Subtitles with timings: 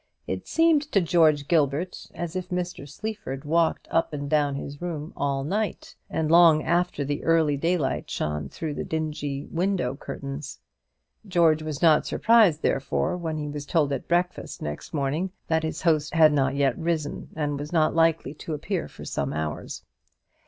[0.25, 2.89] It seemed to George Gilbert as if Mr.
[2.89, 8.09] Sleaford walked up and down his room all night, and long after the early daylight
[8.09, 10.59] shone through the dingy window curtains.
[11.27, 15.83] George was not surprised, therefore, when he was told at breakfast next morning that his
[15.83, 19.83] host had not yet risen, and was not likely to appear for some hours.